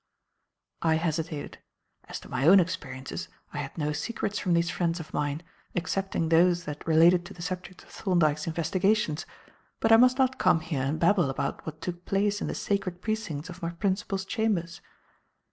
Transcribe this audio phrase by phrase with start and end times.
[0.81, 1.59] I hesitated.
[2.05, 5.43] As to my own experiences, I had no secrets from these friends of mine,
[5.75, 9.27] excepting those that related to the subjects of Thorndyke's investigations,
[9.79, 13.03] But I must not come here and babble about what took place in the sacred
[13.03, 14.81] precincts of my principal's chambers.